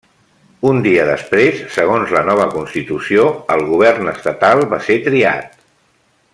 Un 0.69 0.77
dia 0.85 1.03
després, 1.09 1.59
segons 1.75 2.15
la 2.17 2.23
nova 2.31 2.47
constitució, 2.55 3.27
el 3.57 3.63
govern 3.71 4.13
estatal 4.17 4.67
va 4.75 4.83
ser 4.89 5.01
triat. 5.11 5.57